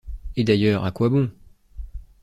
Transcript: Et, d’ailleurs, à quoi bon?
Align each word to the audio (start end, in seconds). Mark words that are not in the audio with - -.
Et, 0.35 0.43
d’ailleurs, 0.43 0.83
à 0.83 0.91
quoi 0.91 1.09
bon? 1.09 1.29